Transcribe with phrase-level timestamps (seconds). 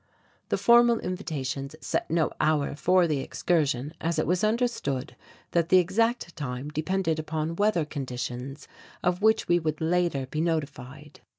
[0.49, 5.15] The formal invitations set no hour for the excursion as it was understood
[5.51, 8.67] that the exact time depended upon weather conditions
[9.03, 11.21] of which we would later be notified.